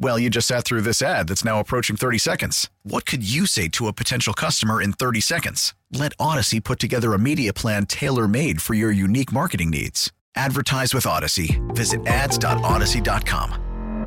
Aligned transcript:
Well, 0.00 0.16
you 0.16 0.30
just 0.30 0.46
sat 0.46 0.64
through 0.64 0.82
this 0.82 1.02
ad 1.02 1.26
that's 1.26 1.44
now 1.44 1.58
approaching 1.58 1.96
30 1.96 2.18
seconds. 2.18 2.70
What 2.84 3.04
could 3.04 3.28
you 3.28 3.46
say 3.46 3.66
to 3.70 3.88
a 3.88 3.92
potential 3.92 4.32
customer 4.32 4.80
in 4.80 4.92
30 4.92 5.20
seconds? 5.20 5.74
Let 5.92 6.16
Audacy 6.18 6.62
put 6.62 6.78
together 6.78 7.14
a 7.14 7.18
media 7.18 7.52
plan 7.52 7.84
tailor 7.86 8.28
made 8.28 8.62
for 8.62 8.74
your 8.74 8.92
unique 8.92 9.32
marketing 9.32 9.70
needs. 9.70 10.12
Advertise 10.36 10.94
with 10.94 11.02
Audacy. 11.04 11.58
Visit 11.74 12.06
ads.audacy.com. 12.06 14.06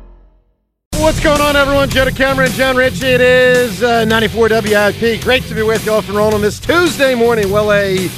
What's 0.94 1.20
going 1.20 1.40
on, 1.42 1.56
everyone? 1.56 1.90
Joe 1.90 2.06
DeCamara, 2.06 2.48
Jon 2.56 2.76
Ritchie. 2.76 3.06
It 3.06 3.20
is 3.20 3.82
uh, 3.82 4.06
94 4.06 4.48
WIP. 4.48 5.22
Great 5.22 5.42
to 5.44 5.54
be 5.54 5.62
with 5.62 5.84
you 5.84 5.92
off 5.92 6.08
and 6.08 6.16
rolling 6.16 6.40
this 6.40 6.58
Tuesday 6.58 7.14
morning. 7.14 7.50
Well, 7.50 7.70
a 7.72 8.08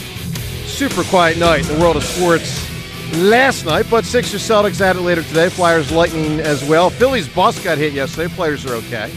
super 0.67 1.03
quiet 1.05 1.39
night 1.39 1.69
in 1.69 1.75
the 1.75 1.81
world 1.81 1.97
of 1.97 2.05
sports 2.05 2.73
last 3.15 3.65
night, 3.65 3.87
but 3.91 4.05
Sixers 4.05 4.43
Celtics 4.43 4.81
at 4.81 4.97
it 4.97 5.01
later 5.01 5.23
today. 5.23 5.49
Flyers 5.49 5.91
Lightning 5.91 6.41
as 6.41 6.63
well. 6.69 6.91
Phillies 6.91 7.29
bus 7.29 7.63
got 7.63 7.79
hit 7.79 7.93
yesterday. 7.93 8.33
Players 8.35 8.67
are 8.67 8.75
okay. 8.75 9.13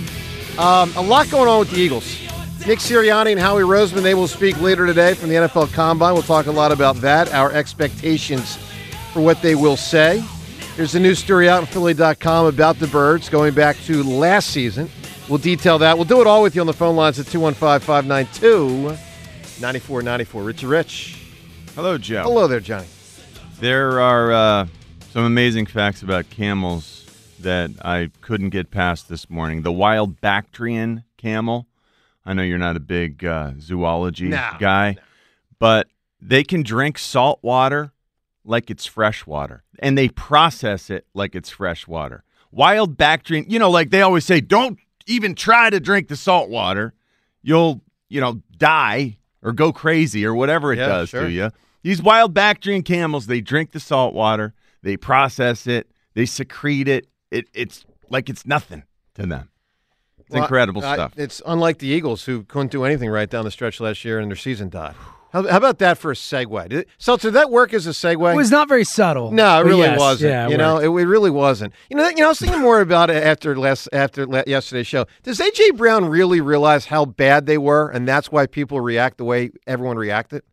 Um, 0.58 0.92
a 0.96 1.02
lot 1.02 1.30
going 1.30 1.48
on 1.48 1.60
with 1.60 1.72
the 1.72 1.78
Eagles. 1.78 2.20
Nick 2.66 2.80
Sirianni 2.80 3.32
and 3.32 3.40
Howie 3.40 3.62
Roseman, 3.62 4.02
they 4.02 4.14
will 4.14 4.28
speak 4.28 4.60
later 4.60 4.86
today 4.86 5.14
from 5.14 5.30
the 5.30 5.36
NFL 5.36 5.72
Combine. 5.74 6.14
We'll 6.14 6.24
talk 6.24 6.48
a 6.48 6.52
lot 6.52 6.72
about 6.72 6.98
that, 6.98 7.34
our 7.34 7.52
expectations 7.52 8.58
for 9.14 9.22
what 9.22 9.42
they 9.42 9.56
will 9.56 9.78
say. 9.78 10.24
There's 10.76 10.94
a 10.94 11.00
new 11.00 11.16
story 11.16 11.48
out 11.48 11.62
on 11.62 11.66
Philly.com 11.68 12.46
about 12.46 12.78
the 12.80 12.88
Birds 12.88 13.30
going 13.30 13.54
back 13.54 13.78
to 13.86 14.04
last 14.04 14.50
season. 14.50 14.90
We'll 15.30 15.38
detail 15.40 15.78
that. 15.80 15.98
We'll 15.98 16.06
do 16.06 16.20
it 16.22 16.28
all 16.28 16.44
with 16.44 16.56
you 16.56 16.62
on 16.62 16.68
the 16.68 16.74
phone 16.74 16.96
lines 16.96 17.20
at 17.20 17.28
215 17.28 17.80
592 17.86 18.98
9494. 19.62 20.44
Richie 20.44 20.66
Rich. 20.66 21.24
Hello, 21.74 21.98
Joe. 21.98 22.24
Hello 22.24 22.48
there, 22.48 22.60
Johnny. 22.60 22.88
There 23.60 24.00
are 24.00 24.32
uh, 24.32 24.68
some 25.12 25.24
amazing 25.26 25.66
facts 25.66 26.04
about 26.04 26.30
camels 26.30 27.06
that 27.40 27.72
I 27.84 28.12
couldn't 28.22 28.50
get 28.50 28.70
past 28.72 29.10
this 29.10 29.30
morning. 29.30 29.64
The 29.64 29.72
wild 29.72 30.22
Bactrian 30.22 31.04
camel. 31.18 31.68
I 32.26 32.34
know 32.34 32.44
you're 32.44 32.58
not 32.60 32.76
a 32.76 32.80
big 32.82 33.24
uh, 33.26 33.54
zoology 33.60 34.28
No, 34.28 34.50
guy, 34.60 34.94
no. 34.94 35.02
but 35.60 35.88
they 36.22 36.44
can 36.44 36.62
drink 36.62 36.98
salt 36.98 37.40
water 37.42 37.92
like 38.44 38.70
it's 38.70 38.86
fresh 38.86 39.26
water, 39.26 39.64
and 39.80 39.98
they 39.98 40.10
process 40.10 40.90
it 40.90 41.06
like 41.14 41.36
it's 41.36 41.50
fresh 41.50 41.88
water. 41.88 42.24
Wild 42.52 42.96
Bactrian, 42.98 43.46
you 43.50 43.60
know, 43.60 43.70
like 43.70 43.90
they 43.90 44.02
always 44.02 44.26
say, 44.26 44.40
don't 44.42 44.78
even 45.06 45.36
try 45.36 45.70
to 45.70 45.80
drink 45.80 46.08
the 46.10 46.16
salt 46.16 46.50
water. 46.50 46.94
You'll, 47.42 47.82
you 48.10 48.20
know, 48.22 48.42
die 48.58 49.18
or 49.42 49.52
go 49.52 49.72
crazy 49.72 50.26
or 50.26 50.34
whatever 50.36 50.74
it 50.74 50.78
Yeah, 50.80 50.88
does 50.88 51.10
sure. 51.10 51.24
to 51.24 51.30
you. 51.32 51.52
These 51.84 52.02
wild 52.02 52.34
Bactrian 52.34 52.84
camels, 52.84 53.28
they 53.28 53.42
drink 53.42 53.72
the 53.72 53.80
salt 53.80 54.14
water, 54.14 54.54
they 54.84 54.98
process 54.98 55.68
it, 55.68 55.90
they 56.14 56.26
secrete 56.26 56.88
it. 56.88 57.08
It 57.32 57.48
it's 57.54 57.86
like 58.10 58.30
it's 58.30 58.46
nothing 58.46 58.84
to 59.16 59.26
them. 59.26 59.50
It's 60.20 60.30
Well, 60.32 60.44
incredible 60.44 60.84
I- 60.84 60.96
stuff. 60.96 61.14
It's 61.18 61.42
unlike 61.46 61.80
the 61.80 61.88
Eagles, 61.88 62.26
who 62.26 62.44
couldn't 62.44 62.72
do 62.72 62.84
anything 62.84 63.10
right 63.10 63.30
down 63.30 63.46
the 63.46 63.52
stretch 63.52 63.80
last 63.80 64.04
year 64.04 64.20
and 64.20 64.30
their 64.30 64.36
season 64.36 64.70
died. 64.70 64.96
How, 65.32 65.46
how 65.46 65.58
about 65.58 65.80
that 65.80 65.98
for 65.98 66.12
a 66.12 66.16
segue? 66.16 66.70
Did 66.70 66.80
it, 66.80 66.88
Seltzer, 66.98 67.28
did 67.28 67.36
that 67.36 67.52
work 67.52 67.74
as 67.74 67.86
a 67.86 67.90
segue? 67.92 68.34
It 68.34 68.38
was 68.38 68.50
not 68.50 68.70
very 68.70 68.86
subtle. 68.86 69.32
No, 69.32 69.60
it 69.60 69.66
really 69.66 69.82
yes, 69.82 70.00
wasn't. 70.00 70.32
Yeah, 70.32 70.48
it 70.48 70.52
you 70.52 70.58
know, 70.58 70.78
it, 70.78 70.86
it 70.88 71.06
really 71.06 71.30
wasn't. 71.30 71.74
You 71.90 71.98
know, 71.98 72.08
you 72.10 72.16
know, 72.16 72.26
I 72.26 72.30
was 72.30 72.40
thinking 72.40 72.62
more 72.62 72.80
about 72.80 73.10
it 73.10 73.22
after 73.24 73.56
last 73.58 73.90
after 73.92 74.26
la- 74.26 74.44
yesterday's 74.48 74.88
show. 74.88 75.06
Does 75.24 75.40
AJ 75.40 75.76
Brown 75.78 76.06
really 76.06 76.40
realize 76.40 76.86
how 76.86 77.06
bad 77.06 77.46
they 77.46 77.58
were, 77.58 77.90
and 77.90 78.08
that's 78.08 78.32
why 78.32 78.48
people 78.48 78.80
react 78.80 79.18
the 79.18 79.26
way 79.26 79.52
everyone 79.68 79.98
reacted? 79.98 80.44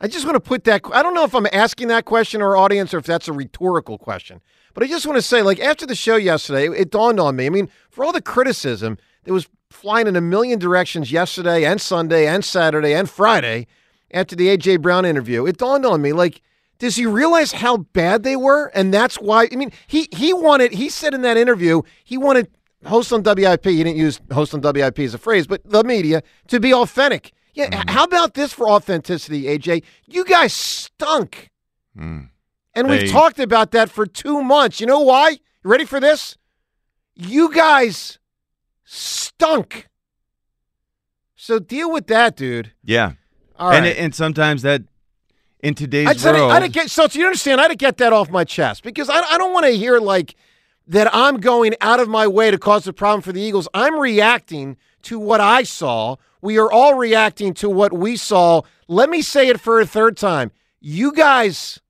I 0.00 0.08
just 0.08 0.26
want 0.26 0.34
to 0.34 0.40
put 0.40 0.64
that. 0.64 0.82
I 0.92 1.02
don't 1.02 1.14
know 1.14 1.24
if 1.24 1.34
I'm 1.34 1.46
asking 1.52 1.88
that 1.88 2.04
question 2.04 2.42
or 2.42 2.56
audience 2.56 2.92
or 2.92 2.98
if 2.98 3.06
that's 3.06 3.28
a 3.28 3.32
rhetorical 3.32 3.96
question, 3.96 4.42
but 4.74 4.82
I 4.82 4.88
just 4.88 5.06
want 5.06 5.16
to 5.16 5.22
say, 5.22 5.40
like 5.40 5.58
after 5.58 5.86
the 5.86 5.94
show 5.94 6.16
yesterday, 6.16 6.68
it, 6.68 6.90
dawned 6.90 7.18
on 7.18 7.36
me. 7.36 7.46
I 7.46 7.50
mean, 7.50 7.70
for 7.90 8.04
all 8.04 8.12
the 8.12 8.20
criticism 8.20 8.98
that 9.24 9.32
was 9.32 9.48
flying 9.70 10.06
in 10.06 10.14
a 10.14 10.20
million 10.20 10.58
directions 10.58 11.10
yesterday 11.10 11.64
and 11.64 11.80
Sunday 11.80 12.26
and 12.26 12.44
Saturday 12.44 12.92
and 12.92 13.08
Friday 13.08 13.66
after 14.10 14.36
the 14.36 14.54
AJ 14.54 14.82
Brown 14.82 15.06
interview, 15.06 15.46
it 15.46 15.56
dawned 15.56 15.86
on 15.86 16.02
me 16.02 16.12
like 16.12 16.42
does 16.78 16.96
he 16.96 17.06
realize 17.06 17.52
how 17.52 17.78
bad 17.78 18.22
they 18.22 18.36
were 18.36 18.66
and 18.74 18.92
that's 18.92 19.16
why 19.16 19.48
I 19.50 19.56
mean 19.56 19.72
he 19.86 20.08
he 20.12 20.34
wanted 20.34 20.72
he 20.72 20.90
said 20.90 21.14
in 21.14 21.22
that 21.22 21.38
interview 21.38 21.82
he 22.04 22.18
wanted 22.18 22.48
host 22.84 23.12
on 23.12 23.22
WIP 23.22 23.64
he 23.64 23.82
didn't 23.82 23.96
use 23.96 24.20
host 24.30 24.54
on 24.54 24.60
WIP 24.60 24.98
as 25.00 25.14
a 25.14 25.18
phrase 25.18 25.46
but 25.46 25.62
the 25.64 25.82
media 25.82 26.22
to 26.48 26.60
be 26.60 26.72
authentic. 26.72 27.32
Yeah, 27.56 27.68
h- 27.80 27.84
how 27.88 28.04
about 28.04 28.34
this 28.34 28.52
for 28.52 28.68
authenticity, 28.68 29.44
AJ? 29.44 29.82
You 30.06 30.24
guys 30.24 30.52
stunk. 30.52 31.50
Mm. 31.98 32.28
And 32.74 32.90
They- 32.90 32.98
we've 33.04 33.10
talked 33.10 33.38
about 33.40 33.70
that 33.72 33.90
for 33.90 34.06
2 34.06 34.42
months. 34.42 34.80
You 34.80 34.86
know 34.86 35.00
why? 35.00 35.30
You 35.30 35.38
ready 35.70 35.84
for 35.86 35.98
this? 35.98 36.36
You 37.14 37.52
guys 37.52 38.18
stunk. 38.84 39.88
So 41.34 41.58
deal 41.58 41.90
with 41.90 42.06
that, 42.08 42.36
dude. 42.36 42.72
Yeah. 42.84 43.12
All 43.58 43.70
right. 43.70 43.76
and 43.78 43.86
it, 43.86 43.96
and 43.96 44.14
sometimes 44.14 44.60
that 44.62 44.82
in 45.60 45.74
today's 45.74 46.06
I 46.08 46.12
just 46.12 46.24
had 46.26 46.32
to, 46.32 46.38
world, 46.38 46.50
I 46.52 46.54
had 46.56 46.62
to 46.64 46.68
get 46.68 46.90
so 46.90 47.06
you 47.10 47.24
understand. 47.24 47.58
I 47.58 47.64
had 47.64 47.68
to 47.70 47.76
get 47.76 47.96
that 47.96 48.12
off 48.12 48.28
my 48.30 48.44
chest 48.44 48.82
because 48.82 49.08
I, 49.08 49.20
I 49.20 49.38
don't 49.38 49.54
want 49.54 49.64
to 49.64 49.72
hear 49.72 49.98
like 49.98 50.34
that. 50.88 51.08
I'm 51.14 51.38
going 51.38 51.74
out 51.80 51.98
of 51.98 52.08
my 52.08 52.26
way 52.26 52.50
to 52.50 52.58
cause 52.58 52.86
a 52.86 52.92
problem 52.92 53.22
for 53.22 53.32
the 53.32 53.40
Eagles. 53.40 53.66
I'm 53.72 53.98
reacting 53.98 54.76
to 55.06 55.18
what 55.18 55.40
I 55.40 55.62
saw. 55.62 56.16
We 56.42 56.58
are 56.58 56.70
all 56.70 56.94
reacting 56.94 57.54
to 57.54 57.68
what 57.68 57.92
we 57.92 58.16
saw. 58.16 58.62
Let 58.88 59.08
me 59.10 59.22
say 59.22 59.48
it 59.48 59.60
for 59.60 59.80
a 59.80 59.86
third 59.86 60.16
time. 60.16 60.52
You 60.80 61.12
guys 61.12 61.80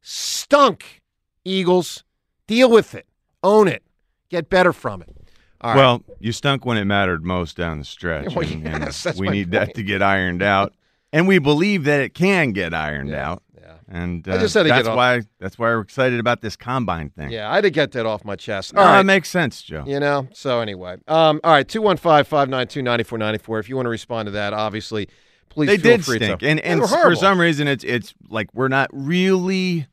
stunk, 0.00 1.02
Eagles. 1.44 2.04
Deal 2.46 2.70
with 2.70 2.94
it. 2.94 3.06
Own 3.42 3.68
it. 3.68 3.82
Get 4.30 4.48
better 4.48 4.72
from 4.72 5.02
it. 5.02 5.14
All 5.60 5.70
right. 5.70 5.76
well, 5.76 6.02
you 6.20 6.32
stunk 6.32 6.64
when 6.64 6.78
it 6.78 6.84
mattered 6.84 7.24
most 7.24 7.56
down 7.56 7.78
the 7.78 7.84
stretch. 7.84 8.34
Well, 8.34 8.46
and, 8.46 8.66
and 8.66 8.82
that's 8.84 9.16
we 9.16 9.28
need 9.28 9.50
point. 9.50 9.66
that 9.66 9.74
to 9.74 9.82
get 9.82 10.02
ironed 10.02 10.42
out, 10.42 10.72
and 11.12 11.26
we 11.26 11.38
believe 11.38 11.84
that 11.84 12.00
it 12.00 12.14
can 12.14 12.52
get 12.52 12.72
ironed 12.72 13.14
out. 13.14 13.42
And 13.90 14.26
I 14.28 14.32
uh, 14.32 14.38
just 14.38 14.52
had 14.52 14.64
to 14.64 14.68
get 14.68 14.76
that's 14.76 14.88
off- 14.88 14.96
why 14.96 15.22
that's 15.40 15.58
why 15.58 15.68
we're 15.68 15.80
excited 15.80 16.20
about 16.20 16.42
this 16.42 16.56
combine 16.56 17.08
thing. 17.08 17.30
yeah, 17.30 17.50
I 17.50 17.54
had 17.54 17.62
to 17.62 17.70
get 17.70 17.92
that 17.92 18.04
off 18.04 18.22
my 18.24 18.36
chest. 18.36 18.74
No, 18.74 18.82
All 18.82 18.86
right. 18.88 19.00
it 19.00 19.04
makes 19.04 19.30
sense, 19.30 19.62
Joe. 19.62 19.82
You 19.86 19.98
know? 19.98 20.28
So 20.34 20.60
anyway. 20.60 20.96
Um, 21.08 21.40
all 21.42 21.52
right, 21.52 21.66
215-592-9494. 21.66 23.60
If 23.60 23.68
you 23.68 23.76
want 23.76 23.86
to 23.86 23.90
respond 23.90 24.26
to 24.26 24.32
that, 24.32 24.52
obviously, 24.52 25.08
please 25.48 25.68
they 25.68 25.78
feel 25.78 25.96
did 25.96 26.04
free 26.04 26.16
stink, 26.18 26.40
to. 26.40 26.48
and 26.48 26.58
They 26.58 26.62
and 26.62 26.80
for 26.86 27.14
some 27.16 27.40
reason 27.40 27.66
it's 27.68 27.84
it's 27.84 28.14
like 28.28 28.52
we're 28.54 28.68
not 28.68 28.90
really. 28.92 29.86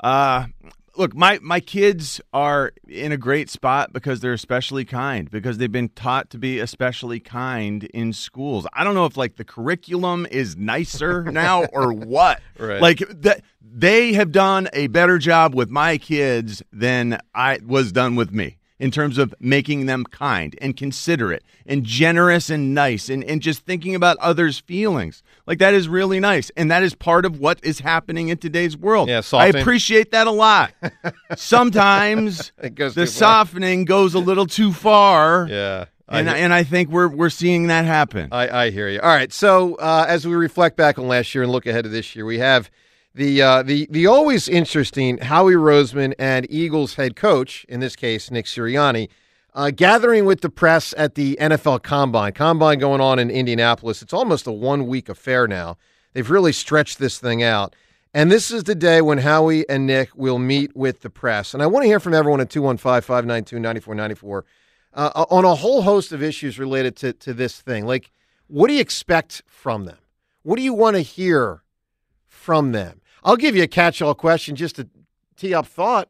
Uh, 0.00 0.46
look, 0.96 1.14
my 1.14 1.38
my 1.42 1.60
kids 1.60 2.20
are 2.32 2.72
in 2.88 3.12
a 3.12 3.16
great 3.16 3.50
spot 3.50 3.92
because 3.92 4.20
they're 4.20 4.32
especially 4.32 4.84
kind 4.84 5.30
because 5.30 5.58
they've 5.58 5.70
been 5.70 5.88
taught 5.90 6.30
to 6.30 6.38
be 6.38 6.58
especially 6.58 7.20
kind 7.20 7.84
in 7.84 8.12
schools. 8.12 8.66
I 8.72 8.84
don't 8.84 8.94
know 8.94 9.06
if 9.06 9.16
like 9.16 9.36
the 9.36 9.44
curriculum 9.44 10.26
is 10.30 10.56
nicer 10.56 11.24
now 11.30 11.64
or 11.64 11.92
what. 11.92 12.40
Right. 12.58 12.80
Like 12.80 12.98
that 13.22 13.42
they 13.60 14.14
have 14.14 14.32
done 14.32 14.68
a 14.72 14.86
better 14.88 15.18
job 15.18 15.54
with 15.54 15.70
my 15.70 15.98
kids 15.98 16.62
than 16.72 17.18
I 17.34 17.60
was 17.64 17.92
done 17.92 18.16
with 18.16 18.32
me 18.32 18.58
in 18.78 18.90
terms 18.90 19.16
of 19.18 19.34
making 19.40 19.86
them 19.86 20.04
kind 20.04 20.56
and 20.60 20.76
considerate 20.76 21.42
and 21.64 21.84
generous 21.84 22.50
and 22.50 22.74
nice 22.74 23.08
and, 23.08 23.24
and 23.24 23.40
just 23.40 23.64
thinking 23.64 23.94
about 23.94 24.16
others' 24.18 24.58
feelings. 24.58 25.22
Like 25.46 25.58
that 25.60 25.72
is 25.74 25.88
really 25.88 26.20
nice. 26.20 26.50
And 26.56 26.70
that 26.70 26.82
is 26.82 26.94
part 26.94 27.24
of 27.24 27.38
what 27.38 27.58
is 27.62 27.80
happening 27.80 28.28
in 28.28 28.38
today's 28.38 28.76
world. 28.76 29.08
Yeah, 29.08 29.20
softening. 29.20 29.56
I 29.56 29.60
appreciate 29.60 30.10
that 30.12 30.26
a 30.26 30.30
lot. 30.30 30.72
Sometimes 31.36 32.52
the 32.58 32.70
too 32.70 32.90
far. 32.90 33.06
softening 33.06 33.84
goes 33.84 34.14
a 34.14 34.18
little 34.18 34.46
too 34.46 34.72
far. 34.72 35.46
Yeah. 35.48 35.86
And, 36.08 36.28
hear- 36.28 36.36
and 36.36 36.52
I 36.52 36.62
think 36.62 36.90
we're 36.90 37.08
we're 37.08 37.30
seeing 37.30 37.66
that 37.68 37.84
happen. 37.84 38.28
I, 38.30 38.66
I 38.66 38.70
hear 38.70 38.88
you. 38.88 39.00
All 39.00 39.08
right. 39.08 39.32
So 39.32 39.74
uh, 39.76 40.04
as 40.08 40.26
we 40.26 40.34
reflect 40.34 40.76
back 40.76 40.98
on 40.98 41.08
last 41.08 41.34
year 41.34 41.42
and 41.42 41.50
look 41.52 41.66
ahead 41.66 41.84
to 41.84 41.90
this 41.90 42.14
year, 42.14 42.24
we 42.24 42.38
have 42.38 42.70
The 43.16 43.40
uh, 43.40 43.62
the 43.62 43.86
the 43.90 44.06
always 44.06 44.46
interesting 44.46 45.16
Howie 45.16 45.54
Roseman 45.54 46.12
and 46.18 46.46
Eagles 46.50 46.96
head 46.96 47.16
coach, 47.16 47.64
in 47.66 47.80
this 47.80 47.96
case 47.96 48.30
Nick 48.30 48.44
Sirianni, 48.44 49.08
uh, 49.54 49.70
gathering 49.70 50.26
with 50.26 50.42
the 50.42 50.50
press 50.50 50.92
at 50.98 51.14
the 51.14 51.34
NFL 51.40 51.82
Combine. 51.82 52.34
Combine 52.34 52.78
going 52.78 53.00
on 53.00 53.18
in 53.18 53.30
Indianapolis. 53.30 54.02
It's 54.02 54.12
almost 54.12 54.46
a 54.46 54.52
one 54.52 54.86
week 54.86 55.08
affair 55.08 55.48
now. 55.48 55.78
They've 56.12 56.28
really 56.28 56.52
stretched 56.52 56.98
this 56.98 57.18
thing 57.18 57.42
out. 57.42 57.74
And 58.12 58.30
this 58.30 58.50
is 58.50 58.64
the 58.64 58.74
day 58.74 59.00
when 59.00 59.16
Howie 59.16 59.66
and 59.66 59.86
Nick 59.86 60.14
will 60.14 60.38
meet 60.38 60.76
with 60.76 61.00
the 61.00 61.08
press. 61.08 61.54
And 61.54 61.62
I 61.62 61.66
want 61.68 61.84
to 61.84 61.86
hear 61.86 62.00
from 62.00 62.12
everyone 62.12 62.42
at 62.42 62.50
215 62.50 63.00
592 63.00 63.58
9494 63.58 64.44
uh, 64.92 65.24
on 65.30 65.46
a 65.46 65.54
whole 65.54 65.80
host 65.80 66.12
of 66.12 66.22
issues 66.22 66.58
related 66.58 66.96
to, 66.96 67.14
to 67.14 67.32
this 67.32 67.62
thing. 67.62 67.86
Like, 67.86 68.10
what 68.46 68.68
do 68.68 68.74
you 68.74 68.80
expect 68.82 69.42
from 69.46 69.86
them? 69.86 69.96
What 70.42 70.56
do 70.56 70.62
you 70.62 70.74
want 70.74 70.96
to 70.96 71.02
hear 71.02 71.62
from 72.26 72.72
them? 72.72 73.00
I'll 73.26 73.36
give 73.36 73.56
you 73.56 73.64
a 73.64 73.68
catch 73.68 74.00
all 74.00 74.14
question 74.14 74.54
just 74.54 74.76
to 74.76 74.88
tee 75.36 75.52
up 75.52 75.66
thought. 75.66 76.08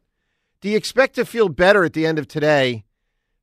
Do 0.61 0.69
you 0.69 0.77
expect 0.77 1.15
to 1.15 1.25
feel 1.25 1.49
better 1.49 1.83
at 1.83 1.93
the 1.93 2.05
end 2.05 2.19
of 2.19 2.27
today 2.27 2.85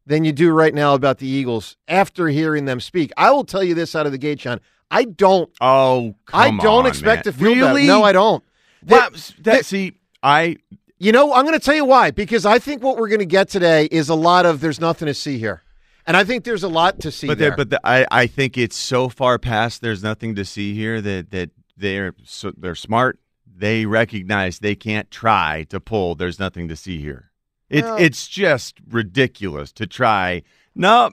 than 0.07 0.25
you 0.25 0.33
do 0.33 0.53
right 0.53 0.73
now 0.73 0.95
about 0.95 1.19
the 1.19 1.27
Eagles 1.27 1.77
after 1.89 2.29
hearing 2.29 2.67
them 2.67 2.79
speak? 2.79 3.11
I 3.17 3.33
will 3.33 3.45
tell 3.45 3.65
you 3.65 3.75
this 3.75 3.97
out 3.97 4.07
of 4.07 4.13
the 4.13 4.19
gate, 4.19 4.41
Sean. 4.41 4.61
I 4.93 5.05
don't. 5.05 5.51
Oh, 5.61 6.15
I 6.33 6.51
don't 6.51 6.85
on, 6.85 6.87
expect 6.87 7.27
man. 7.27 7.33
to 7.35 7.39
feel 7.39 7.55
really? 7.55 7.83
better. 7.83 7.87
No, 7.87 8.03
I 8.05 8.13
don't. 8.13 8.45
Well, 8.87 9.11
That- 9.11 9.13
that, 9.13 9.45
that- 9.45 9.67
see, 9.67 9.95
I 10.23 10.57
you 10.99 11.11
know, 11.11 11.35
I'm 11.35 11.45
going 11.45 11.59
to 11.59 11.65
tell 11.65 11.75
you 11.75 11.85
why. 11.85 12.13
Because 12.13 12.47
I 12.47 12.61
think 12.61 12.83
what 12.83 12.97
we're 12.97 13.09
going 13.09 13.19
to 13.19 13.27
get 13.27 13.49
today 13.49 13.87
is 13.87 14.09
a 14.09 14.15
lot 14.15 14.47
of 14.47 14.61
there's 14.61 14.81
nothing 14.81 15.07
to 15.07 15.15
see 15.15 15.39
here, 15.39 15.63
and 16.07 16.17
I 16.17 16.23
think 16.23 16.45
there's 16.45 16.63
a 16.63 16.69
lot 16.69 17.01
to 17.01 17.11
see 17.11 17.27
but 17.27 17.39
there. 17.39 17.57
but 17.57 17.71
the, 17.71 17.81
I 17.85 18.07
I 18.11 18.27
think 18.29 18.57
it's 18.57 18.77
so 18.77 19.09
far 19.09 19.39
past. 19.41 19.83
There's 19.83 20.03
nothing 20.03 20.37
to 20.37 20.45
see 20.45 20.75
here 20.75 21.01
that 21.01 21.33
that 21.33 21.51
they're 21.77 22.15
so, 22.23 22.53
they're 22.57 22.77
smart. 22.77 23.19
They 23.57 23.87
recognize 23.87 24.59
they 24.59 24.75
can't 24.75 25.11
try 25.11 25.65
to 25.71 25.79
pull. 25.81 26.15
There's 26.15 26.39
nothing 26.41 26.67
to 26.69 26.77
see 26.77 27.01
here. 27.01 27.31
It, 27.71 27.85
Well- 27.85 27.97
it's 27.99 28.27
just 28.29 28.79
ridiculous 28.89 29.73
to 29.73 29.87
try. 29.87 30.43
No, 30.75 31.11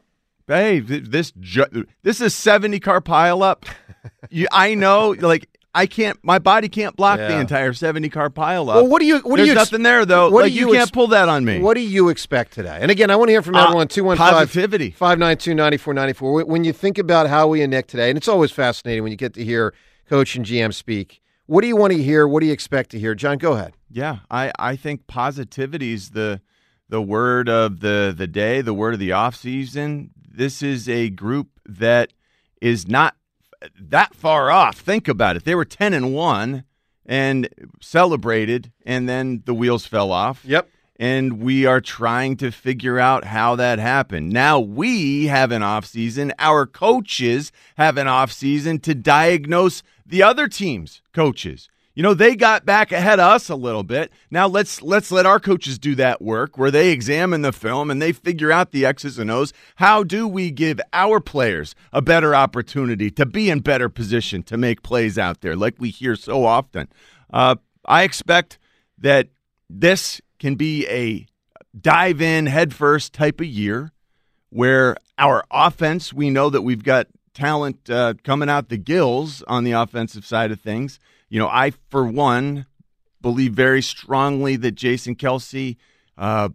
hey, 0.47 0.81
th- 0.81 1.03
this 1.05 1.31
ju- 1.39 1.85
this 2.03 2.19
is 2.19 2.33
seventy 2.35 2.79
car 2.79 2.99
pileup. 3.01 3.63
you, 4.29 4.47
I 4.51 4.73
know, 4.75 5.15
like 5.19 5.47
I 5.73 5.85
can't. 5.85 6.17
My 6.23 6.39
body 6.39 6.67
can't 6.67 6.95
block 6.95 7.19
the 7.19 7.39
entire 7.39 7.73
seventy 7.73 8.09
car 8.09 8.29
pileup. 8.29 8.65
Well, 8.75 8.87
what 8.87 8.99
do 8.99 9.05
you? 9.05 9.19
What 9.19 9.37
There's 9.37 9.47
do 9.49 9.53
you? 9.53 9.59
ex- 9.59 9.71
nothing 9.71 9.83
there 9.83 10.03
though. 10.05 10.29
what 10.31 10.43
do 10.43 10.49
you, 10.49 10.61
you 10.67 10.73
can't 10.73 10.81
ex- 10.81 10.91
pull 10.91 11.07
that 11.07 11.29
on 11.29 11.45
me. 11.45 11.59
What 11.59 11.75
do 11.75 11.81
you 11.81 12.09
expect 12.09 12.53
today? 12.53 12.79
And 12.81 12.89
again, 12.91 13.09
I 13.11 13.15
want 13.15 13.29
to 13.29 13.33
hear 13.33 13.41
from 13.43 13.55
Uh, 13.55 13.63
everyone. 13.65 13.87
Two 13.87 14.03
one 14.03 14.17
five 14.17 14.33
positivity. 14.33 14.91
five 14.91 15.19
nine 15.19 15.37
two 15.37 15.53
ninety 15.55 15.77
four 15.77 15.93
ninety 15.93 16.13
four. 16.13 16.43
When 16.43 16.63
you 16.63 16.73
think 16.73 16.97
about 16.97 17.27
Howie 17.27 17.61
and 17.61 17.71
Nick 17.71 17.87
today, 17.87 18.09
and 18.09 18.17
it's 18.17 18.27
always 18.27 18.51
fascinating 18.51 19.03
when 19.03 19.11
you 19.11 19.17
get 19.17 19.35
to 19.35 19.43
hear 19.45 19.73
coach 20.09 20.35
and 20.35 20.45
GM 20.45 20.73
speak. 20.73 21.20
What 21.51 21.63
do 21.63 21.67
you 21.67 21.75
want 21.75 21.91
to 21.91 22.01
hear? 22.01 22.25
What 22.25 22.39
do 22.39 22.45
you 22.45 22.53
expect 22.53 22.91
to 22.91 22.99
hear? 22.99 23.13
Jon, 23.13 23.37
go 23.37 23.51
ahead. 23.51 23.73
Yeah, 23.89 24.19
I, 24.31 24.53
I 24.57 24.77
think 24.77 25.05
positivity 25.05 25.91
is 25.91 26.11
the 26.11 26.39
the 26.87 27.01
word 27.01 27.49
of 27.49 27.81
the 27.81 28.15
the 28.17 28.25
day, 28.25 28.61
the 28.61 28.73
word 28.73 28.93
of 28.93 29.01
the 29.01 29.11
off 29.11 29.35
season. 29.35 30.11
This 30.15 30.63
is 30.63 30.87
a 30.87 31.09
group 31.09 31.49
that 31.65 32.13
is 32.61 32.87
not 32.87 33.17
that 33.77 34.15
far 34.15 34.49
off. 34.49 34.77
Think 34.77 35.09
about 35.09 35.35
it. 35.35 35.43
They 35.43 35.53
were 35.53 35.65
ten 35.65 35.93
and 35.93 36.13
one 36.13 36.63
and 37.05 37.49
celebrated, 37.81 38.71
and 38.85 39.09
then 39.09 39.43
the 39.45 39.53
wheels 39.53 39.85
fell 39.85 40.13
off. 40.13 40.45
Yep. 40.45 40.69
And 41.01 41.41
we 41.41 41.65
are 41.65 41.81
trying 41.81 42.37
to 42.37 42.51
figure 42.51 42.99
out 42.99 43.25
how 43.25 43.55
that 43.55 43.79
happened. 43.79 44.31
Now 44.31 44.59
we 44.59 45.25
have 45.25 45.51
an 45.51 45.63
off 45.63 45.83
season. 45.83 46.31
Our 46.37 46.67
coaches 46.67 47.51
have 47.75 47.97
an 47.97 48.07
off 48.07 48.31
season 48.31 48.77
to 48.81 48.93
diagnose 48.93 49.81
the 50.05 50.21
other 50.21 50.47
team's 50.47 51.01
coaches. 51.11 51.69
You 51.95 52.03
know, 52.03 52.13
they 52.13 52.35
got 52.35 52.67
back 52.67 52.91
ahead 52.91 53.19
of 53.19 53.31
us 53.31 53.49
a 53.49 53.55
little 53.55 53.81
bit. 53.81 54.11
Now 54.29 54.45
let's 54.45 54.83
let's 54.83 55.11
let 55.11 55.25
our 55.25 55.39
coaches 55.39 55.79
do 55.79 55.95
that 55.95 56.21
work 56.21 56.55
where 56.55 56.69
they 56.69 56.91
examine 56.91 57.41
the 57.41 57.51
film 57.51 57.89
and 57.89 57.99
they 57.99 58.11
figure 58.11 58.51
out 58.51 58.69
the 58.69 58.85
X's 58.85 59.17
and 59.17 59.31
O's. 59.31 59.53
How 59.77 60.03
do 60.03 60.27
we 60.27 60.51
give 60.51 60.79
our 60.93 61.19
players 61.19 61.73
a 61.91 62.03
better 62.03 62.35
opportunity 62.35 63.09
to 63.09 63.25
be 63.25 63.49
in 63.49 63.61
better 63.61 63.89
position 63.89 64.43
to 64.43 64.55
make 64.55 64.83
plays 64.83 65.17
out 65.17 65.41
there 65.41 65.55
like 65.55 65.77
we 65.79 65.89
hear 65.89 66.15
so 66.15 66.45
often? 66.45 66.89
Uh, 67.33 67.55
I 67.85 68.03
expect 68.03 68.59
that 68.99 69.29
this 69.67 70.21
can 70.41 70.55
be 70.55 70.87
a 70.87 71.27
dive 71.79 72.19
in 72.19 72.47
headfirst 72.47 73.13
type 73.13 73.39
of 73.39 73.45
year 73.45 73.91
where 74.49 74.97
our 75.19 75.43
offense, 75.51 76.11
we 76.11 76.31
know 76.31 76.49
that 76.49 76.63
we've 76.63 76.83
got 76.83 77.05
talent 77.35 77.87
uh, 77.91 78.15
coming 78.23 78.49
out 78.49 78.69
the 78.69 78.77
gills 78.77 79.43
on 79.43 79.63
the 79.63 79.71
offensive 79.71 80.25
side 80.25 80.51
of 80.51 80.59
things. 80.59 80.99
You 81.29 81.37
know, 81.37 81.47
I, 81.47 81.73
for 81.89 82.03
one, 82.03 82.65
believe 83.21 83.53
very 83.53 83.83
strongly 83.83 84.55
that 84.55 84.71
Jason 84.71 85.15
Kelce, 85.15 85.77
uh, 86.17 86.49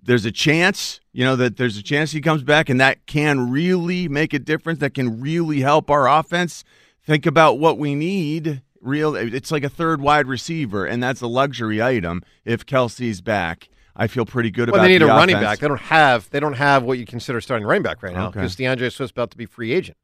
there's 0.00 0.24
a 0.24 0.30
chance, 0.30 1.00
you 1.12 1.24
know, 1.24 1.34
that 1.34 1.56
there's 1.56 1.76
a 1.76 1.82
chance 1.82 2.12
he 2.12 2.20
comes 2.20 2.44
back 2.44 2.68
and 2.68 2.80
that 2.80 3.04
can 3.06 3.50
really 3.50 4.06
make 4.06 4.32
a 4.32 4.38
difference. 4.38 4.78
That 4.78 4.94
can 4.94 5.20
really 5.20 5.60
help 5.60 5.90
our 5.90 6.08
offense. 6.08 6.62
Think 7.04 7.26
about 7.26 7.58
what 7.58 7.78
we 7.78 7.96
need. 7.96 8.62
Real, 8.82 9.14
it's 9.14 9.50
like 9.52 9.62
a 9.64 9.68
third 9.68 10.00
wide 10.00 10.26
receiver, 10.26 10.84
and 10.84 11.02
that's 11.02 11.20
a 11.20 11.26
luxury 11.28 11.80
item 11.80 12.22
if 12.44 12.66
Kelce's 12.66 13.20
back. 13.20 13.68
I 13.94 14.06
feel 14.08 14.24
pretty 14.26 14.50
good 14.50 14.68
Well, 14.70 14.76
about 14.80 14.86
they 14.88 14.92
need 14.94 15.02
the 15.02 15.04
a 15.06 15.16
running 15.16 15.36
back. 15.36 15.60
They 15.60 15.68
don't 15.68 15.80
have. 15.80 16.28
They 16.30 16.40
don't 16.40 16.54
have 16.54 16.82
what 16.82 16.98
you 16.98 17.06
consider 17.06 17.40
starting 17.40 17.66
running 17.66 17.82
back 17.82 18.02
right 18.02 18.14
now 18.14 18.28
Okay. 18.28 18.40
because 18.40 18.56
DeAndre 18.56 18.90
Swift's 18.92 19.12
about 19.12 19.30
to 19.32 19.36
be 19.36 19.46
free 19.46 19.72
agent. 19.72 19.96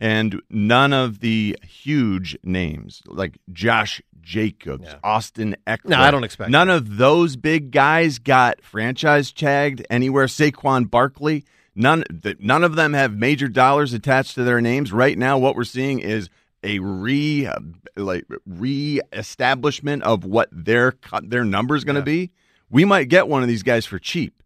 and 0.00 0.40
none 0.50 0.92
of 0.92 1.18
the 1.20 1.58
huge 1.66 2.38
names 2.44 3.02
like 3.06 3.38
Josh 3.52 4.00
Jacobs. 4.20 4.86
Austin 5.02 5.56
Ekeler. 5.66 5.86
No, 5.90 5.96
I 5.98 6.10
don't 6.12 6.22
expect 6.24 6.50
none 6.50 6.68
that. 6.68 6.76
of 6.76 6.96
those 6.98 7.34
big 7.36 7.70
guys 7.72 8.18
got 8.18 8.62
franchise 8.62 9.32
tagged 9.32 9.84
anywhere. 9.90 10.26
Saquon 10.26 10.88
Barkley, 10.88 11.44
none. 11.74 12.04
None 12.38 12.62
of 12.62 12.76
them 12.76 12.92
have 12.92 13.14
major 13.16 13.48
dollars 13.48 13.92
attached 13.94 14.34
to 14.36 14.44
their 14.44 14.60
names. 14.60 14.92
Right 14.92 15.18
now, 15.18 15.38
what 15.38 15.56
we're 15.56 15.64
seeing 15.64 15.98
is 15.98 16.28
a 16.62 16.78
re 16.78 17.46
uh, 17.46 17.58
like 17.96 18.24
re-establishment 18.46 20.02
of 20.02 20.24
what 20.24 20.48
their 20.52 20.92
co- 20.92 21.20
their 21.22 21.44
number 21.44 21.76
is 21.76 21.84
going 21.84 21.96
to 21.96 22.02
be. 22.02 22.30
We 22.70 22.84
might 22.84 23.08
get 23.08 23.28
one 23.28 23.42
of 23.42 23.48
these 23.48 23.62
guys 23.62 23.84
for 23.86 23.98
cheap. 23.98 24.42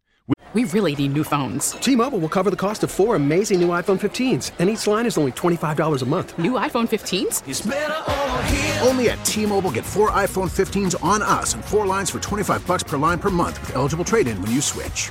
We 0.55 0.65
really 0.65 0.95
need 0.95 1.15
new 1.15 1.25
phones. 1.25 1.73
T-Mobile 1.73 2.21
will 2.21 2.29
cover 2.29 2.49
the 2.49 2.57
cost 2.57 2.85
of 2.85 2.91
four 2.91 3.17
amazing 3.17 3.61
new 3.61 3.69
iPhone 3.69 4.01
15s, 4.01 4.53
and 4.61 4.71
each 4.71 4.87
line 4.87 5.05
is 5.05 5.19
only 5.19 5.33
$25 5.33 6.03
a 6.03 6.07
month. 6.07 6.39
New 6.39 6.53
iPhone 6.53 6.89
15s? 6.89 7.43
Only 8.87 9.11
at 9.11 9.25
T-Mobile 9.25 9.73
get 9.73 9.85
four 9.85 10.13
iPhone 10.13 10.49
15s 10.49 10.95
on 11.03 11.23
us 11.23 11.55
and 11.55 11.65
four 11.65 11.87
lines 11.87 12.09
for 12.09 12.21
25 12.21 12.65
bucks 12.69 12.85
per 12.85 12.97
line 12.97 13.19
per 13.19 13.31
month 13.31 13.61
with 13.63 13.75
eligible 13.75 14.05
trade-in 14.05 14.41
when 14.41 14.53
you 14.53 14.61
switch. 14.61 15.11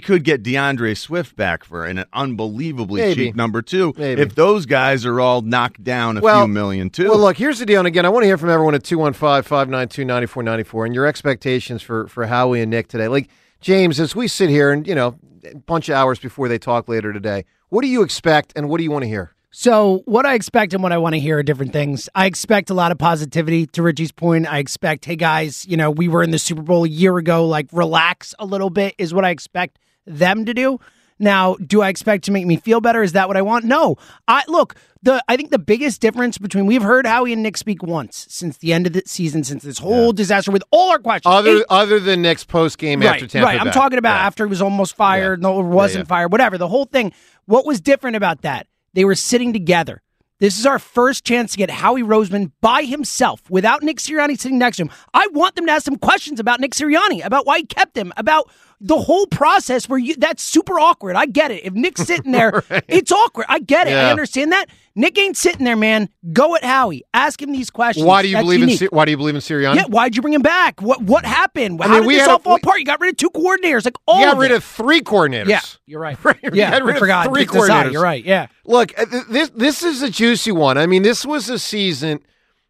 We 0.00 0.06
could 0.06 0.24
get 0.24 0.42
DeAndre 0.42 0.96
Swift 0.96 1.36
back 1.36 1.62
for 1.62 1.84
an 1.84 2.06
unbelievably 2.14 3.02
Maybe. 3.02 3.26
cheap 3.26 3.36
number 3.36 3.60
two. 3.60 3.92
Maybe. 3.98 4.22
If 4.22 4.34
those 4.34 4.64
guys 4.64 5.04
are 5.04 5.20
all 5.20 5.42
knocked 5.42 5.84
down 5.84 6.16
a 6.16 6.22
Well- 6.22 6.46
few 6.46 6.48
million 6.48 6.88
too. 6.88 7.10
Well, 7.10 7.18
look, 7.18 7.36
here's 7.36 7.58
the 7.58 7.66
deal. 7.66 7.80
And 7.80 7.86
again, 7.86 8.06
I 8.06 8.08
want 8.08 8.22
to 8.22 8.26
hear 8.26 8.38
from 8.38 8.48
everyone 8.48 8.74
at 8.74 8.82
215 8.82 9.42
592 9.42 10.06
9494 10.06 10.86
and 10.86 10.94
your 10.94 11.04
expectations 11.06 11.82
for, 11.82 12.08
for 12.08 12.24
Howie 12.26 12.62
and 12.62 12.70
Nick 12.70 12.88
today. 12.88 13.08
Like, 13.08 13.28
James, 13.60 14.00
as 14.00 14.16
we 14.16 14.26
sit 14.26 14.48
here 14.48 14.70
and, 14.72 14.86
you 14.86 14.94
know, 14.94 15.18
a 15.44 15.56
bunch 15.56 15.90
of 15.90 15.96
hours 15.96 16.18
before 16.18 16.48
they 16.48 16.58
talk 16.58 16.88
later 16.88 17.12
today, 17.12 17.44
what 17.68 17.82
do 17.82 17.88
you 17.88 18.00
expect 18.00 18.54
and 18.56 18.70
what 18.70 18.78
do 18.78 18.84
you 18.84 18.90
want 18.90 19.02
to 19.02 19.08
hear? 19.08 19.34
So, 19.52 20.02
what 20.06 20.24
I 20.24 20.34
expect 20.34 20.72
and 20.74 20.82
what 20.82 20.92
I 20.92 20.98
want 20.98 21.14
to 21.16 21.20
hear 21.20 21.38
are 21.38 21.42
different 21.42 21.72
things. 21.72 22.08
I 22.14 22.26
expect 22.26 22.70
a 22.70 22.74
lot 22.74 22.90
of 22.92 22.98
positivity 22.98 23.66
to 23.66 23.82
Richie's 23.82 24.12
point. 24.12 24.46
I 24.46 24.58
expect, 24.60 25.04
hey 25.04 25.16
guys, 25.16 25.66
you 25.66 25.76
know, 25.76 25.90
we 25.90 26.06
were 26.06 26.22
in 26.22 26.30
the 26.30 26.38
Super 26.38 26.62
Bowl 26.62 26.84
a 26.84 26.88
year 26.88 27.18
ago, 27.18 27.44
like 27.46 27.66
relax 27.72 28.32
a 28.38 28.46
little 28.46 28.70
bit 28.70 28.94
is 28.96 29.12
what 29.12 29.24
I 29.24 29.30
expect 29.30 29.78
them 30.06 30.44
to 30.44 30.54
do. 30.54 30.78
Now, 31.22 31.56
do 31.56 31.82
I 31.82 31.90
expect 31.90 32.24
to 32.24 32.32
make 32.32 32.46
me 32.46 32.56
feel 32.56 32.80
better? 32.80 33.02
Is 33.02 33.12
that 33.12 33.28
what 33.28 33.36
I 33.36 33.42
want? 33.42 33.66
No. 33.66 33.96
I 34.26 34.42
look, 34.48 34.74
the 35.02 35.22
I 35.28 35.36
think 35.36 35.50
the 35.50 35.58
biggest 35.58 36.00
difference 36.00 36.38
between 36.38 36.64
we've 36.64 36.82
heard 36.82 37.06
Howie 37.06 37.34
and 37.34 37.42
Nick 37.42 37.58
speak 37.58 37.82
once 37.82 38.26
since 38.30 38.56
the 38.56 38.72
end 38.72 38.86
of 38.86 38.94
the 38.94 39.02
season, 39.04 39.44
since 39.44 39.62
this 39.62 39.78
whole 39.78 40.12
disaster 40.14 40.50
with 40.50 40.62
all 40.70 40.90
our 40.90 40.98
questions. 40.98 41.30
Other 41.30 41.58
Eight- 41.58 41.64
other 41.68 42.00
than 42.00 42.22
Nick's 42.22 42.44
post 42.44 42.78
game 42.78 43.02
after 43.02 43.24
right, 43.24 43.30
Tampa 43.30 43.46
right. 43.46 43.60
I'm 43.60 43.70
talking 43.70 43.98
about 43.98 44.14
Yeah. 44.16 44.26
after 44.26 44.46
he 44.46 44.48
was 44.48 44.62
almost 44.62 44.96
fired, 44.96 45.42
no, 45.42 45.60
wasn't 45.60 46.06
yeah. 46.06 46.08
fired, 46.08 46.32
whatever. 46.32 46.56
The 46.56 46.68
whole 46.68 46.86
thing. 46.86 47.12
What 47.44 47.66
was 47.66 47.82
different 47.82 48.16
about 48.16 48.40
that? 48.42 48.66
They 48.94 49.04
were 49.04 49.14
sitting 49.14 49.52
together. 49.52 50.00
This 50.38 50.58
is 50.58 50.64
our 50.64 50.78
first 50.78 51.22
chance 51.26 51.52
to 51.52 51.58
get 51.58 51.68
Howie 51.68 52.02
Roseman 52.02 52.52
by 52.62 52.84
himself 52.84 53.42
without 53.50 53.82
Nick 53.82 53.98
Sirianni 53.98 54.40
sitting 54.40 54.56
next 54.58 54.78
to 54.78 54.84
him. 54.84 54.90
I 55.12 55.26
want 55.32 55.54
them 55.54 55.66
to 55.66 55.72
ask 55.72 55.84
some 55.84 55.96
questions 55.96 56.40
about 56.40 56.60
Nick 56.60 56.72
Sirianni, 56.72 57.22
about 57.22 57.44
why 57.44 57.58
he 57.58 57.66
kept 57.66 57.94
him, 57.94 58.10
about 58.16 58.50
the 58.82 58.98
whole 58.98 59.26
process 59.26 59.88
where 59.88 59.98
you 59.98 60.14
that's 60.16 60.42
super 60.42 60.80
awkward. 60.80 61.14
I 61.16 61.26
get 61.26 61.50
it. 61.50 61.64
If 61.64 61.74
Nick's 61.74 62.00
sitting 62.02 62.32
there, 62.32 62.64
it's 62.88 63.12
awkward. 63.12 63.46
I 63.48 63.58
get 63.58 63.86
it. 63.86 63.92
I 63.92 64.10
understand 64.10 64.52
that. 64.52 64.66
Nick 64.96 65.18
ain't 65.18 65.36
sitting 65.36 65.64
there, 65.64 65.76
man. 65.76 66.08
Go 66.32 66.56
at 66.56 66.64
Howie. 66.64 67.02
Ask 67.14 67.40
him 67.42 67.52
these 67.52 67.70
questions. 67.70 68.04
Why 68.06 68.22
do 68.22 68.28
you 68.28 68.34
That's 68.34 68.44
believe 68.44 68.60
unique. 68.60 68.82
in 68.82 68.88
Why 68.88 69.04
do 69.04 69.10
you 69.10 69.16
believe 69.16 69.34
in 69.34 69.40
Sirianni? 69.40 69.76
Yeah, 69.76 69.84
why'd 69.84 70.16
you 70.16 70.22
bring 70.22 70.34
him 70.34 70.42
back? 70.42 70.80
What 70.82 71.02
what 71.02 71.24
happened? 71.24 71.80
I 71.82 71.86
How 71.88 71.92
mean, 71.94 72.02
did 72.02 72.06
we 72.08 72.14
this 72.14 72.22
had 72.22 72.30
all 72.30 72.36
a- 72.36 72.40
fall 72.40 72.54
we- 72.54 72.60
apart? 72.62 72.78
You 72.80 72.84
got 72.86 73.00
rid 73.00 73.10
of 73.10 73.16
two 73.18 73.30
coordinators, 73.30 73.84
like 73.84 73.96
all 74.06 74.20
you 74.20 74.26
got 74.26 74.32
of 74.34 74.38
rid 74.40 74.50
it. 74.50 74.54
of 74.56 74.64
three 74.64 75.02
coordinators. 75.02 75.48
Yeah, 75.48 75.60
you're 75.86 76.00
right. 76.00 76.16
You 76.42 76.50
yeah, 76.54 76.70
got 76.70 76.82
rid 76.82 76.92
I 76.94 76.96
of 76.96 77.00
forgot. 77.00 77.26
three 77.26 77.46
coordinators. 77.46 77.92
You're 77.92 78.02
right. 78.02 78.24
Yeah. 78.24 78.46
Look, 78.64 78.98
uh, 78.98 79.04
this 79.28 79.50
this 79.50 79.82
is 79.82 80.00
a 80.02 80.10
juicy 80.10 80.52
one. 80.52 80.78
I 80.78 80.86
mean, 80.86 81.02
this 81.02 81.24
was 81.26 81.48
a 81.50 81.58
season 81.58 82.20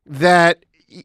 that 0.07 0.65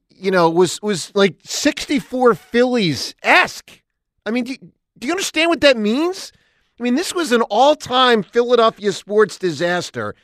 you 0.09 0.31
know 0.31 0.49
was 0.49 0.81
was 0.81 1.11
like 1.15 1.35
64 1.43 2.33
Phillies 2.35 3.13
esque. 3.23 3.81
I 4.25 4.31
mean, 4.31 4.43
do, 4.45 4.55
do 4.97 5.07
you 5.07 5.13
understand 5.13 5.49
what 5.49 5.61
that 5.61 5.77
means? 5.77 6.31
I 6.79 6.83
mean, 6.83 6.95
this 6.95 7.13
was 7.13 7.31
an 7.31 7.41
all 7.43 7.75
time 7.75 8.23
Philadelphia 8.23 8.91
sports 8.91 9.37
disaster, 9.37 10.15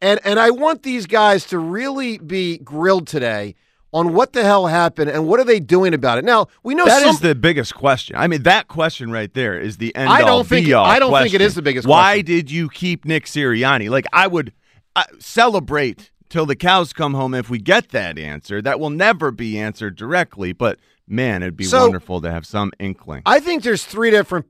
and 0.00 0.20
and 0.24 0.38
I 0.38 0.50
want 0.50 0.82
these 0.82 1.06
guys 1.06 1.44
to 1.46 1.58
really 1.58 2.18
be 2.18 2.58
grilled 2.58 3.06
today 3.06 3.54
on 3.92 4.12
what 4.12 4.32
the 4.32 4.44
hell 4.44 4.66
happened 4.66 5.10
and 5.10 5.26
what 5.26 5.40
are 5.40 5.44
they 5.44 5.58
doing 5.60 5.94
about 5.94 6.18
it. 6.18 6.24
Now 6.24 6.48
we 6.62 6.74
know 6.74 6.84
That 6.84 7.02
is 7.06 7.18
some, 7.18 7.28
the 7.28 7.34
biggest 7.34 7.74
question. 7.74 8.16
I 8.16 8.26
mean, 8.26 8.42
that 8.42 8.68
question 8.68 9.10
right 9.10 9.32
there 9.32 9.58
is 9.58 9.78
the 9.78 9.94
end 9.96 10.08
I 10.10 10.20
don't 10.22 10.46
think- 10.46 10.72
all 10.72 10.84
I 10.84 10.98
don't 10.98 11.12
think 11.12 11.26
it 11.26 11.38
question. 11.38 11.42
is 11.42 11.54
the 11.54 11.62
biggest 11.62 11.86
Why 11.88 12.16
question. 12.16 12.26
did 12.26 12.50
you 12.50 12.68
keep 12.68 13.04
Nick 13.04 13.24
Sirianni? 13.26 13.88
Like 13.88 14.06
I 14.12 14.26
would 14.26 14.52
uh, 14.96 15.04
celebrate 15.18 16.10
till 16.28 16.46
the 16.46 16.56
cows 16.56 16.92
come 16.92 17.14
home 17.14 17.32
if 17.34 17.48
we 17.48 17.58
get 17.58 17.90
that 17.90 18.18
answer. 18.18 18.60
That 18.60 18.80
will 18.80 18.90
never 18.90 19.30
be 19.30 19.58
answered 19.58 19.96
directly, 19.96 20.52
but 20.52 20.78
man, 21.06 21.42
it'd 21.42 21.56
be 21.56 21.64
So- 21.64 21.82
wonderful 21.82 22.20
to 22.20 22.30
have 22.30 22.46
some 22.46 22.72
inkling. 22.78 23.22
I 23.26 23.40
think 23.40 23.62
there's 23.62 23.84
three 23.84 24.10
different, 24.10 24.46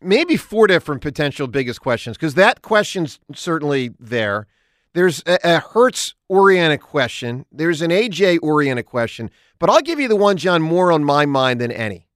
maybe 0.00 0.36
four 0.36 0.66
different 0.66 1.02
potential 1.02 1.46
biggest 1.46 1.80
questions 1.80 2.16
because 2.16 2.34
that 2.34 2.62
question's 2.62 3.18
certainly 3.34 3.90
there. 3.98 4.46
There's 4.94 5.22
a, 5.26 5.38
a 5.42 5.58
Hurts 5.60 6.14
oriented 6.28 6.80
question. 6.82 7.46
There's 7.50 7.80
an 7.82 7.90
AJ 7.90 8.38
oriented 8.42 8.86
question, 8.86 9.30
but 9.58 9.70
I'll 9.70 9.80
give 9.80 9.98
you 10.00 10.08
the 10.08 10.16
one, 10.16 10.36
Jon, 10.36 10.60
more 10.62 10.92
on 10.92 11.02
my 11.04 11.24
mind 11.26 11.60
than 11.60 11.72
any. 11.72 12.06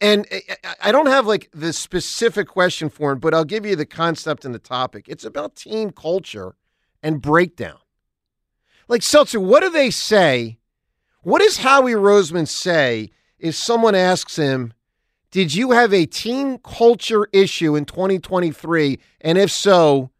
And 0.00 0.24
I- 0.30 0.74
I 0.80 0.92
don't 0.92 1.06
have 1.06 1.26
like 1.26 1.50
the 1.52 1.72
specific 1.72 2.46
question 2.46 2.88
for 2.88 3.12
it, 3.12 3.16
but 3.16 3.34
I'll 3.34 3.44
give 3.44 3.66
you 3.66 3.74
the 3.74 3.86
concept 3.86 4.44
and 4.44 4.54
the 4.54 4.60
topic. 4.60 5.06
It's 5.08 5.24
about 5.24 5.56
team 5.56 5.90
culture 5.90 6.54
and 7.02 7.20
breakdown. 7.20 7.78
Like 8.86 9.02
Seltzer, 9.02 9.40
what 9.40 9.62
do 9.64 9.70
they 9.70 9.90
say? 9.90 10.58
What 11.26 11.42
does 11.42 11.56
Howie 11.56 11.94
Roseman 11.94 12.46
say 12.46 13.10
if 13.40 13.56
someone 13.56 13.96
asks 13.96 14.36
him, 14.36 14.72
Did 15.32 15.52
you 15.56 15.72
have 15.72 15.92
a 15.92 16.06
team 16.06 16.56
culture 16.58 17.26
issue 17.32 17.74
in 17.74 17.84
2023? 17.84 19.00
And 19.22 19.36
if 19.36 19.50
so, 19.50 20.10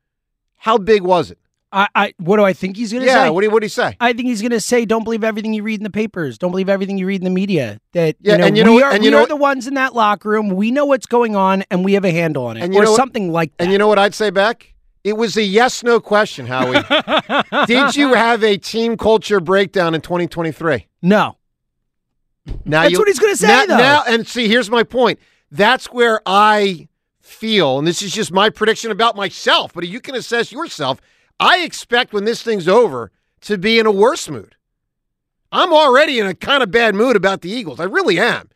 how 0.56 0.78
big 0.78 1.02
was 1.02 1.30
it? 1.30 1.38
I, 1.70 1.86
I 1.94 2.14
what 2.18 2.38
do 2.38 2.44
I 2.44 2.52
think 2.52 2.76
he's 2.76 2.90
going 2.90 3.02
to 3.02 3.06
Yeah, 3.06 3.26
say? 3.26 3.30
what 3.30 3.42
do, 3.42 3.46
you, 3.46 3.52
what 3.52 3.60
do 3.60 3.66
you 3.66 3.70
say? 3.70 3.96
I 4.00 4.14
think 4.14 4.26
he's 4.26 4.40
going 4.42 4.50
to 4.50 4.60
say, 4.60 4.84
"Don't 4.84 5.04
believe 5.04 5.22
everything 5.22 5.52
you 5.54 5.62
read 5.62 5.78
in 5.78 5.84
the 5.84 5.90
papers. 5.90 6.38
Don't 6.38 6.50
believe 6.50 6.68
everything 6.68 6.98
you 6.98 7.06
read 7.06 7.20
in 7.20 7.24
the 7.24 7.30
media." 7.30 7.78
That 7.92 8.16
Yeah, 8.20 8.32
you 8.32 8.38
know, 8.38 8.46
and 8.48 8.56
you 8.56 8.64
know 8.64 8.70
we 8.70 8.74
what- 8.82 8.84
are, 8.86 8.92
and 8.92 9.04
you 9.04 9.10
we 9.12 9.16
know 9.16 9.22
are 9.22 9.28
the 9.28 9.36
ones 9.36 9.68
in 9.68 9.74
that 9.74 9.94
locker 9.94 10.28
room. 10.30 10.48
We 10.56 10.72
know 10.72 10.86
what's 10.86 11.06
going 11.06 11.36
on, 11.36 11.62
and 11.70 11.84
we 11.84 11.92
have 11.92 12.04
a 12.04 12.10
handle 12.10 12.46
on 12.46 12.56
it, 12.56 12.64
And 12.64 12.74
you 12.74 12.80
or 12.80 12.84
know 12.84 12.90
what- 12.90 12.96
something 12.96 13.30
like 13.30 13.56
that. 13.58 13.62
And 13.62 13.72
you 13.72 13.78
know 13.78 13.86
what 13.86 14.00
I'd 14.00 14.12
say 14.14 14.30
back? 14.30 14.72
It 15.04 15.16
was 15.16 15.36
a 15.36 15.42
yes 15.44 15.84
no 15.84 16.00
question, 16.00 16.46
Howie. 16.46 16.82
Did 17.68 17.94
you 17.94 18.14
have 18.14 18.42
a 18.42 18.56
team 18.56 18.96
culture 18.96 19.38
breakdown 19.38 19.94
in 19.94 20.00
2023? 20.00 20.84
No, 21.08 21.36
Now 22.64 22.82
That's 22.82 22.92
you- 22.92 22.98
what 22.98 23.08
he's 23.08 23.18
gonna 23.18 23.36
say, 23.36 23.46
now, 23.48 23.66
though. 23.66 23.76
now- 23.76 24.02
and 24.06 24.26
see, 24.26 24.48
here's 24.48 24.70
my 24.70 24.82
point. 24.82 25.18
That's 25.50 25.86
where 25.86 26.20
I 26.26 26.88
feel, 27.20 27.78
and 27.78 27.86
this 27.86 28.02
is 28.02 28.12
just 28.12 28.32
my 28.32 28.50
prediction 28.50 28.90
about 28.90 29.16
myself, 29.16 29.72
but 29.74 29.86
you 29.88 30.00
can 30.00 30.14
assess 30.14 30.52
yourself. 30.52 31.00
I 31.40 31.58
expect 31.58 32.12
when 32.12 32.24
this 32.24 32.42
thing's 32.42 32.68
over 32.68 33.10
to 33.42 33.58
be 33.58 33.78
in 33.78 33.86
a 33.86 33.90
worse 33.90 34.28
mood. 34.28 34.54
I'm 35.52 35.72
already 35.72 36.18
in 36.18 36.26
a 36.26 36.34
kind 36.34 36.62
of 36.62 36.70
bad 36.70 36.94
mood 36.94 37.16
about 37.16 37.40
the 37.42 37.50
Eagles. 37.50 37.78
I 37.80 37.84
really 37.84 38.18
am. 38.18 38.48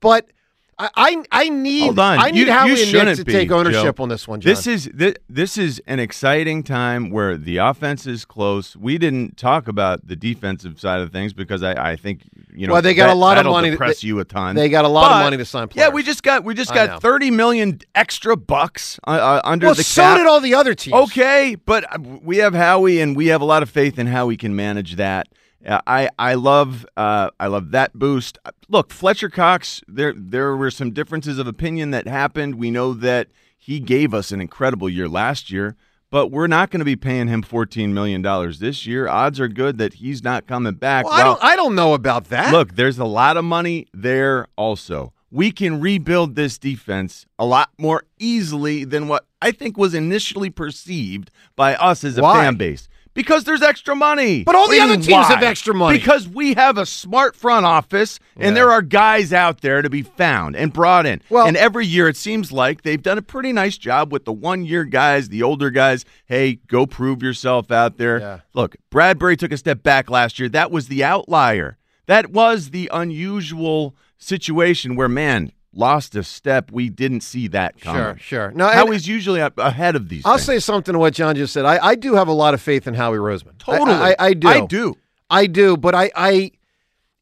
But 0.00 0.28
I 0.78 0.90
I, 0.94 1.22
I 1.32 1.48
need 1.48 1.84
Hold 1.84 1.98
on. 1.98 2.18
I 2.18 2.30
need 2.30 2.46
you, 2.46 2.52
Howie 2.52 2.68
you 2.82 2.98
and 2.98 3.08
Nick 3.08 3.16
to 3.16 3.24
be, 3.24 3.32
take 3.32 3.50
ownership 3.50 3.96
Joe. 3.96 4.02
on 4.02 4.08
this 4.10 4.28
one. 4.28 4.40
Jon. 4.42 4.50
This 4.52 4.66
is 4.66 4.90
this, 4.92 5.14
this 5.28 5.56
is 5.56 5.80
an 5.86 5.98
exciting 6.00 6.62
time 6.62 7.10
where 7.10 7.36
the 7.38 7.56
offense 7.56 8.06
is 8.06 8.24
close. 8.26 8.76
We 8.76 8.98
didn't 8.98 9.38
talk 9.38 9.68
about 9.68 10.06
the 10.06 10.16
defensive 10.16 10.78
side 10.78 11.00
of 11.00 11.12
things 11.12 11.32
because 11.32 11.62
I, 11.62 11.92
I 11.92 11.96
think 11.96 12.22
you 12.52 12.66
know 12.66 12.74
Well, 12.74 12.82
they 12.82 12.92
got 12.94 13.06
that- 13.06 13.14
a 13.14 13.18
lot 13.18 13.38
of 13.38 13.46
money 13.46 13.68
to- 13.68 13.72
Depress 13.72 14.02
they- 14.02 14.08
you 14.08 14.20
a 14.20 14.24
ton. 14.26 14.54
they 14.54 14.68
got 14.68 14.84
a 14.84 14.88
lot 14.88 15.12
of 15.12 15.24
money 15.24 15.38
to 15.38 15.44
sign 15.46 15.68
players. 15.68 15.88
Yeah, 15.88 15.94
we 15.94 16.02
just 16.02 16.22
got 16.22 16.44
we 16.44 16.52
just 16.52 16.74
got 16.74 17.00
thirty 17.00 17.30
million 17.30 17.80
extra 17.94 18.36
bucks 18.36 19.00
uh, 19.06 19.10
uh, 19.12 19.40
under 19.44 19.66
well, 19.66 19.74
the 19.74 19.82
so 19.82 20.02
cap. 20.02 20.18
did 20.18 20.26
all 20.26 20.40
the 20.40 20.54
other 20.54 20.74
teams. 20.74 20.94
Okay, 20.94 21.54
but 21.64 21.84
uh, 21.90 21.98
we 22.22 22.36
have 22.38 22.54
Howie, 22.54 23.00
and 23.00 23.16
we 23.16 23.28
have 23.28 23.40
a 23.40 23.46
lot 23.46 23.62
of 23.62 23.70
faith 23.70 23.98
in 23.98 24.08
how 24.08 24.28
he 24.28 24.36
can 24.36 24.54
manage 24.54 24.96
that. 24.96 25.28
I 25.66 26.08
I 26.18 26.34
love 26.34 26.86
uh, 26.96 27.30
I 27.40 27.48
love 27.48 27.70
that 27.72 27.94
boost. 27.94 28.38
Look, 28.68 28.92
Fletcher 28.92 29.28
Cox. 29.28 29.82
There 29.88 30.14
there 30.16 30.56
were 30.56 30.70
some 30.70 30.92
differences 30.92 31.38
of 31.38 31.46
opinion 31.46 31.90
that 31.90 32.06
happened. 32.06 32.54
We 32.54 32.70
know 32.70 32.92
that 32.94 33.28
he 33.58 33.80
gave 33.80 34.14
us 34.14 34.30
an 34.30 34.40
incredible 34.40 34.88
year 34.88 35.08
last 35.08 35.50
year, 35.50 35.76
but 36.10 36.28
we're 36.28 36.46
not 36.46 36.70
going 36.70 36.78
to 36.78 36.84
be 36.84 36.96
paying 36.96 37.28
him 37.28 37.42
fourteen 37.42 37.92
million 37.92 38.22
dollars 38.22 38.60
this 38.60 38.86
year. 38.86 39.08
Odds 39.08 39.40
are 39.40 39.48
good 39.48 39.78
that 39.78 39.94
he's 39.94 40.22
not 40.22 40.46
coming 40.46 40.74
back. 40.74 41.04
Well, 41.04 41.14
I 41.14 41.24
don't 41.24 41.42
I 41.42 41.56
don't 41.56 41.74
know 41.74 41.94
about 41.94 42.26
that. 42.26 42.52
Look, 42.52 42.76
there's 42.76 42.98
a 42.98 43.04
lot 43.04 43.36
of 43.36 43.44
money 43.44 43.86
there 43.92 44.46
also. 44.56 45.12
We 45.32 45.50
can 45.50 45.80
rebuild 45.80 46.36
this 46.36 46.56
defense 46.56 47.26
a 47.38 47.44
lot 47.44 47.70
more 47.76 48.04
easily 48.18 48.84
than 48.84 49.08
what 49.08 49.26
I 49.42 49.50
think 49.50 49.76
was 49.76 49.92
initially 49.92 50.50
perceived 50.50 51.32
by 51.56 51.74
us 51.74 52.04
as 52.04 52.16
a 52.16 52.22
Why? 52.22 52.44
fan 52.44 52.54
base. 52.54 52.88
Because 53.16 53.44
there's 53.44 53.62
extra 53.62 53.96
money. 53.96 54.44
But 54.44 54.54
all 54.54 54.68
the 54.68 54.78
other 54.78 54.94
teams 54.94 55.08
why? 55.08 55.24
have 55.24 55.42
extra 55.42 55.74
money. 55.74 55.98
Because 55.98 56.28
we 56.28 56.54
have 56.54 56.78
a 56.78 56.86
smart 56.86 57.34
front 57.34 57.66
office 57.66 58.20
and 58.36 58.54
there 58.54 58.70
are 58.70 58.82
guys 58.82 59.32
out 59.32 59.62
there 59.62 59.82
to 59.82 59.90
be 59.90 60.02
found 60.02 60.54
and 60.54 60.72
brought 60.72 61.06
in. 61.06 61.22
Well- 61.30 61.46
and 61.46 61.56
every 61.56 61.86
year 61.86 62.08
it 62.08 62.16
seems 62.16 62.52
like 62.52 62.82
they've 62.82 63.02
done 63.02 63.18
a 63.18 63.22
pretty 63.22 63.52
nice 63.52 63.78
job 63.78 64.12
with 64.12 64.26
the 64.26 64.32
one 64.32 64.64
year 64.64 64.84
guys, 64.84 65.30
the 65.30 65.42
older 65.42 65.70
guys. 65.70 66.04
Hey, 66.26 66.60
go 66.66 66.86
prove 66.86 67.22
yourself 67.22 67.72
out 67.72 67.96
there. 67.96 68.20
Yeah. 68.20 68.40
Look, 68.54 68.76
Bradberry 68.92 69.38
took 69.38 69.50
a 69.50 69.56
step 69.56 69.82
back 69.82 70.10
last 70.10 70.38
year. 70.38 70.48
That 70.50 70.70
was 70.70 70.88
the 70.88 71.02
outlier. 71.02 71.78
That 72.06 72.30
was 72.30 72.70
the 72.70 72.88
unusual 72.92 73.96
situation 74.18 74.94
where, 74.94 75.08
man, 75.08 75.52
lost 75.76 76.14
a 76.16 76.22
step. 76.22 76.70
We 76.72 76.88
didn't 76.88 77.20
see 77.20 77.48
that 77.48 77.80
coming. 77.80 78.00
Sure, 78.02 78.18
sure. 78.18 78.50
No, 78.52 78.66
How 78.68 78.86
and- 78.86 79.06
usually 79.06 79.40
up 79.40 79.58
ahead 79.58 79.94
of 79.96 80.08
these. 80.08 80.22
I'll 80.24 80.34
things. 80.38 80.46
say 80.46 80.58
something 80.58 80.92
to 80.92 80.98
what 80.98 81.14
John 81.14 81.36
just 81.36 81.52
said. 81.52 81.64
I, 81.64 81.78
I 81.84 81.94
do 81.94 82.14
have 82.14 82.28
a 82.28 82.32
lot 82.32 82.54
of 82.54 82.60
faith 82.60 82.86
in 82.86 82.94
Howie 82.94 83.18
Roseman. 83.18 83.52
I- 83.68 83.78
Totally. 83.78 83.92
I, 83.96 84.16
I, 84.18 84.32
do. 84.34 84.48
I 84.48 84.60
do. 84.66 84.96
I 85.30 85.46
do. 85.46 85.76
But 85.76 85.94
I, 85.94 86.10
I, 86.16 86.50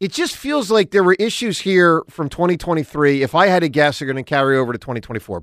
it 0.01 0.13
just 0.13 0.37
feels 0.37 0.71
like 0.71 0.91
there 0.91 1.05
were 1.05 1.17
issues 1.19 1.59
here 1.61 2.03
from 2.11 2.29
2023. 2.29 3.23
If 3.23 3.35
I 3.35 3.47
had 3.47 3.63
a 3.63 3.69
guess, 3.69 4.01
are 4.03 4.07
going 4.07 4.17
to 4.17 4.23
carry 4.23 4.57
over 4.57 4.73
to 4.73 4.79
2024. 4.79 5.43